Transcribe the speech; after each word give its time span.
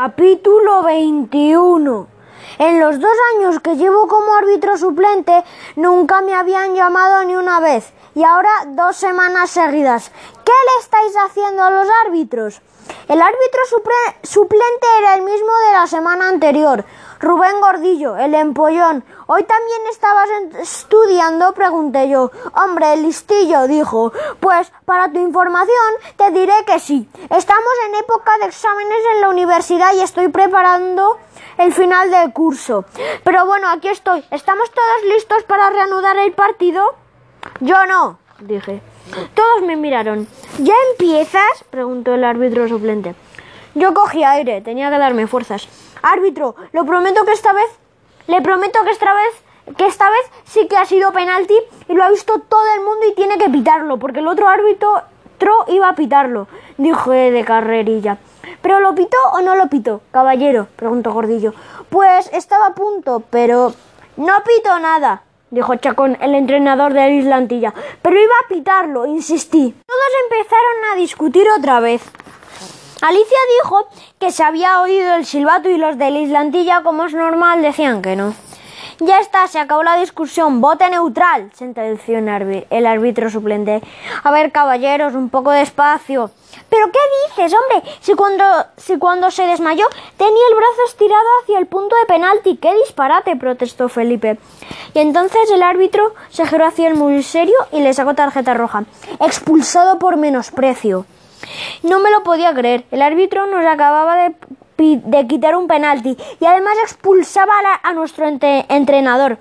Capítulo 0.00 0.84
21. 0.84 2.06
En 2.60 2.78
los 2.78 3.00
dos 3.00 3.16
años 3.34 3.58
que 3.58 3.74
llevo 3.74 4.06
como 4.06 4.32
árbitro 4.36 4.78
suplente, 4.78 5.42
nunca 5.74 6.20
me 6.20 6.34
habían 6.34 6.76
llamado 6.76 7.24
ni 7.24 7.34
una 7.34 7.58
vez. 7.58 7.92
Y 8.14 8.22
ahora 8.22 8.48
dos 8.68 8.94
semanas 8.94 9.50
seguidas. 9.50 10.12
¿Qué 10.44 10.52
le 10.52 10.82
estáis 10.84 11.14
haciendo 11.16 11.64
a 11.64 11.70
los 11.72 11.88
árbitros? 12.06 12.62
El 13.08 13.20
árbitro 13.20 13.60
suplente 14.22 14.86
era 15.00 15.16
el 15.16 15.22
mismo 15.22 15.50
de 15.66 15.72
la 15.72 15.88
semana 15.88 16.28
anterior, 16.28 16.84
Rubén 17.20 17.60
Gordillo, 17.60 18.16
el 18.16 18.34
empollón. 18.34 19.04
Hoy 19.26 19.42
también 19.42 19.80
estabas 19.90 20.28
estudiando, 20.60 21.52
pregunté 21.52 22.08
yo. 22.08 22.30
Hombre, 22.54 22.96
listillo, 22.96 23.66
dijo. 23.66 24.12
Pues 24.40 24.72
para 24.84 25.10
tu 25.10 25.18
información 25.18 25.94
te 26.16 26.30
diré 26.30 26.52
que 26.66 26.78
sí. 26.78 27.08
Estamos 27.28 27.72
en 27.88 27.94
época 27.96 28.38
de 28.38 28.46
exámenes 28.46 28.98
en 29.14 29.20
la 29.20 29.28
universidad 29.30 29.92
y 29.94 30.00
estoy 30.00 30.28
preparando 30.28 31.18
el 31.58 31.72
final 31.72 32.10
del 32.10 32.32
curso. 32.32 32.84
Pero 33.24 33.46
bueno, 33.46 33.68
aquí 33.68 33.88
estoy. 33.88 34.24
¿Estamos 34.30 34.70
todos 34.70 35.14
listos 35.14 35.42
para 35.44 35.70
reanudar 35.70 36.16
el 36.18 36.32
partido? 36.32 36.94
Yo 37.60 37.84
no, 37.86 38.18
dije. 38.40 38.80
Todos 39.34 39.62
me 39.62 39.76
miraron. 39.76 40.28
¿Ya 40.58 40.74
empiezas? 40.92 41.64
preguntó 41.70 42.14
el 42.14 42.24
árbitro 42.24 42.68
suplente. 42.68 43.14
Yo 43.74 43.94
cogí 43.94 44.24
aire, 44.24 44.60
tenía 44.60 44.90
que 44.90 44.98
darme 44.98 45.26
fuerzas. 45.26 45.68
Árbitro, 46.02 46.54
lo 46.72 46.84
prometo 46.84 47.24
que 47.24 47.32
esta 47.32 47.52
vez, 47.52 47.70
le 48.26 48.40
prometo 48.42 48.80
que 48.84 48.90
esta 48.90 49.12
vez, 49.12 49.76
que 49.76 49.86
esta 49.86 50.08
vez 50.10 50.30
sí 50.44 50.66
que 50.68 50.76
ha 50.76 50.84
sido 50.86 51.12
penalti 51.12 51.54
y 51.88 51.94
lo 51.94 52.04
ha 52.04 52.10
visto 52.10 52.40
todo 52.48 52.74
el 52.74 52.80
mundo 52.82 53.06
y 53.06 53.14
tiene 53.14 53.38
que 53.38 53.50
pitarlo, 53.50 53.98
porque 53.98 54.20
el 54.20 54.28
otro 54.28 54.48
árbitro 54.48 55.04
iba 55.68 55.88
a 55.88 55.94
pitarlo, 55.94 56.48
dijo 56.76 57.10
de 57.10 57.44
carrerilla. 57.44 58.18
¿Pero 58.62 58.80
lo 58.80 58.94
pitó 58.94 59.16
o 59.32 59.40
no 59.40 59.54
lo 59.54 59.68
pitó, 59.68 60.00
caballero? 60.10 60.68
preguntó 60.76 61.12
Gordillo. 61.12 61.54
Pues 61.90 62.30
estaba 62.32 62.66
a 62.66 62.74
punto, 62.74 63.22
pero 63.30 63.72
no 64.16 64.32
pitó 64.44 64.78
nada, 64.78 65.22
dijo 65.50 65.76
Chacón, 65.76 66.16
el 66.20 66.34
entrenador 66.34 66.92
de 66.92 67.14
Islantilla. 67.14 67.72
Pero 68.02 68.20
iba 68.20 68.34
a 68.44 68.48
pitarlo, 68.48 69.06
insistí. 69.06 69.74
Todos 69.86 70.08
empezaron 70.24 70.92
a 70.92 70.96
discutir 70.96 71.46
otra 71.56 71.80
vez. 71.80 72.02
Alicia 73.00 73.38
dijo 73.62 73.86
que 74.18 74.32
se 74.32 74.42
había 74.42 74.80
oído 74.80 75.14
el 75.14 75.24
silbato 75.24 75.68
y 75.70 75.78
los 75.78 75.98
de 75.98 76.10
Islantilla, 76.10 76.82
como 76.82 77.04
es 77.04 77.14
normal, 77.14 77.62
decían 77.62 78.02
que 78.02 78.16
no. 78.16 78.34
Ya 79.00 79.20
está, 79.20 79.46
se 79.46 79.60
acabó 79.60 79.84
la 79.84 79.96
discusión. 79.96 80.60
Vote 80.60 80.90
neutral, 80.90 81.50
sentenció 81.54 82.18
el 82.18 82.86
árbitro 82.86 83.30
suplente. 83.30 83.80
A 84.24 84.30
ver, 84.32 84.50
caballeros, 84.50 85.14
un 85.14 85.30
poco 85.30 85.52
de 85.52 85.62
espacio. 85.62 86.30
¿Pero 86.68 86.90
qué 86.90 86.98
dices, 87.28 87.54
hombre? 87.54 87.90
Si 88.00 88.14
cuando, 88.14 88.44
si 88.76 88.98
cuando 88.98 89.30
se 89.30 89.46
desmayó 89.46 89.86
tenía 90.16 90.42
el 90.50 90.56
brazo 90.56 90.80
estirado 90.88 91.26
hacia 91.42 91.58
el 91.58 91.66
punto 91.66 91.94
de 91.96 92.06
penalti. 92.06 92.56
¡Qué 92.56 92.74
disparate! 92.74 93.36
protestó 93.36 93.88
Felipe. 93.88 94.38
Y 94.94 94.98
entonces 94.98 95.48
el 95.52 95.62
árbitro 95.62 96.14
se 96.30 96.46
giró 96.46 96.66
hacia 96.66 96.88
él 96.88 96.94
muy 96.94 97.22
serio 97.22 97.56
y 97.70 97.80
le 97.80 97.94
sacó 97.94 98.14
tarjeta 98.14 98.54
roja. 98.54 98.84
Expulsado 99.20 99.98
por 100.00 100.16
menosprecio. 100.16 101.06
No 101.82 102.00
me 102.00 102.10
lo 102.10 102.24
podía 102.24 102.52
creer. 102.52 102.84
El 102.90 103.02
árbitro 103.02 103.46
nos 103.46 103.64
acababa 103.64 104.16
de, 104.16 104.34
quitar 105.28 105.56
un 105.56 105.66
penalti 105.66 106.16
y 106.40 106.44
además 106.44 106.74
expulsaba 106.82 107.52
a, 107.82 107.92
nuestro 107.92 108.26
entrenador. 108.26 109.38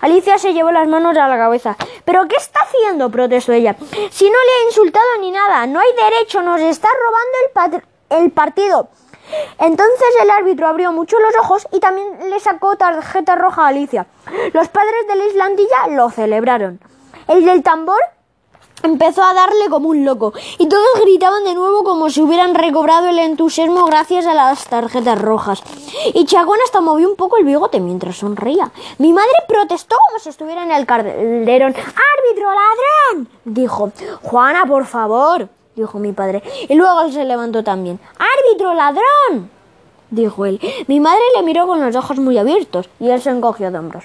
Alicia 0.00 0.38
se 0.38 0.52
llevó 0.52 0.72
las 0.72 0.88
manos 0.88 1.16
a 1.16 1.28
la 1.28 1.36
cabeza. 1.36 1.76
¿Pero 2.04 2.26
qué 2.26 2.36
está 2.36 2.60
haciendo? 2.60 3.10
protestó 3.10 3.52
ella. 3.52 3.76
Si 4.10 4.24
no 4.24 4.30
le 4.30 4.52
ha 4.52 4.66
insultado 4.68 5.06
ni 5.20 5.30
nada, 5.30 5.66
no 5.66 5.80
hay 5.80 5.88
derecho, 5.94 6.42
nos 6.42 6.60
está 6.60 6.88
robando 7.56 7.78
el, 8.08 8.22
el 8.24 8.30
partido. 8.32 8.88
Entonces 9.58 10.08
el 10.22 10.30
árbitro 10.30 10.66
abrió 10.66 10.92
mucho 10.92 11.18
los 11.20 11.36
ojos 11.36 11.68
y 11.72 11.78
también 11.78 12.08
le 12.28 12.40
sacó 12.40 12.76
tarjeta 12.76 13.36
roja 13.36 13.64
a 13.64 13.68
Alicia. 13.68 14.06
Los 14.52 14.68
padres 14.68 15.06
de 15.08 15.16
la 15.16 15.24
Islandilla 15.26 15.86
lo 15.90 16.10
celebraron. 16.10 16.80
El 17.28 17.44
del 17.44 17.62
tambor 17.62 18.00
empezó 18.82 19.22
a 19.22 19.34
darle 19.34 19.68
como 19.68 19.88
un 19.88 20.04
loco 20.04 20.32
y 20.58 20.68
todos 20.68 21.00
gritaban 21.02 21.44
de 21.44 21.54
nuevo 21.54 21.84
como 21.84 22.10
si 22.10 22.22
hubieran 22.22 22.54
recobrado 22.54 23.08
el 23.08 23.18
entusiasmo 23.18 23.84
gracias 23.86 24.26
a 24.26 24.34
las 24.34 24.66
tarjetas 24.66 25.20
rojas. 25.20 25.62
Y 26.14 26.24
Chacón 26.24 26.58
hasta 26.64 26.80
movió 26.80 27.08
un 27.08 27.16
poco 27.16 27.36
el 27.36 27.44
bigote 27.44 27.80
mientras 27.80 28.16
sonreía. 28.16 28.70
Mi 28.98 29.12
madre 29.12 29.30
protestó 29.48 29.96
como 30.08 30.18
si 30.18 30.28
estuviera 30.28 30.62
en 30.62 30.72
el 30.72 30.86
calderón. 30.86 31.74
¡Árbitro, 31.74 32.48
ladrón! 32.48 33.28
dijo. 33.44 33.92
Juana, 34.22 34.64
por 34.66 34.86
favor, 34.86 35.48
dijo 35.74 35.98
mi 35.98 36.12
padre. 36.12 36.42
Y 36.68 36.74
luego 36.74 37.02
él 37.02 37.12
se 37.12 37.24
levantó 37.24 37.62
también. 37.62 37.98
¡Árbitro, 38.18 38.74
ladrón! 38.74 39.50
dijo 40.10 40.46
él. 40.46 40.60
Mi 40.86 41.00
madre 41.00 41.22
le 41.36 41.42
miró 41.42 41.66
con 41.66 41.80
los 41.80 41.94
ojos 41.94 42.18
muy 42.18 42.38
abiertos 42.38 42.88
y 42.98 43.10
él 43.10 43.20
se 43.20 43.30
encogió 43.30 43.70
de 43.70 43.78
hombros 43.78 44.04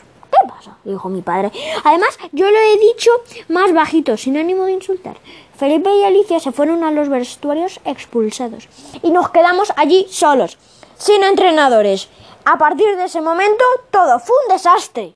dijo 0.83 1.09
mi 1.09 1.21
padre. 1.21 1.51
Además, 1.83 2.17
yo 2.31 2.49
lo 2.49 2.57
he 2.57 2.77
dicho 2.77 3.11
más 3.47 3.73
bajito, 3.73 4.17
sin 4.17 4.37
ánimo 4.37 4.65
de 4.65 4.73
insultar. 4.73 5.17
Felipe 5.57 5.89
y 5.95 6.03
Alicia 6.03 6.39
se 6.39 6.51
fueron 6.51 6.83
a 6.83 6.91
los 6.91 7.09
vestuarios 7.09 7.79
expulsados 7.85 8.67
y 9.01 9.11
nos 9.11 9.29
quedamos 9.29 9.71
allí 9.77 10.05
solos, 10.09 10.57
sin 10.97 11.23
entrenadores. 11.23 12.09
A 12.43 12.57
partir 12.57 12.95
de 12.97 13.05
ese 13.05 13.21
momento, 13.21 13.63
todo 13.91 14.19
fue 14.19 14.35
un 14.45 14.53
desastre. 14.53 15.13